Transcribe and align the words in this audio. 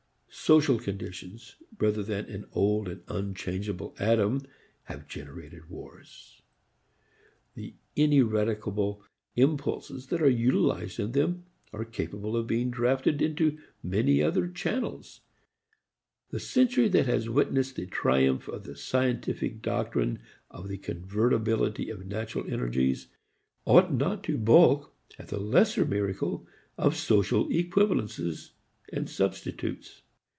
Social 0.33 0.79
conditions 0.79 1.57
rather 1.77 2.01
than 2.01 2.23
an 2.29 2.45
old 2.53 2.87
and 2.87 3.03
unchangeable 3.09 3.93
Adam 3.99 4.41
have 4.83 5.05
generated 5.05 5.69
wars; 5.69 6.41
the 7.53 7.75
ineradicable 7.97 9.03
impulses 9.35 10.07
that 10.07 10.21
are 10.21 10.29
utilized 10.29 11.01
in 11.01 11.11
them 11.11 11.47
are 11.73 11.83
capable 11.83 12.37
of 12.37 12.47
being 12.47 12.71
drafted 12.71 13.21
into 13.21 13.57
many 13.83 14.23
other 14.23 14.47
channels. 14.47 15.19
The 16.29 16.39
century 16.39 16.87
that 16.87 17.07
has 17.07 17.27
witnessed 17.27 17.75
the 17.75 17.85
triumph 17.85 18.47
of 18.47 18.63
the 18.63 18.77
scientific 18.77 19.61
doctrine 19.61 20.19
of 20.49 20.69
the 20.69 20.77
convertibility 20.77 21.89
of 21.89 22.07
natural 22.07 22.49
energies 22.49 23.09
ought 23.65 23.91
not 23.93 24.23
to 24.25 24.37
balk 24.37 24.93
at 25.19 25.27
the 25.27 25.41
lesser 25.41 25.83
miracle 25.83 26.47
of 26.77 26.95
social 26.95 27.49
equivalences 27.49 28.51
and 28.93 29.09
substitutes. 29.09 30.03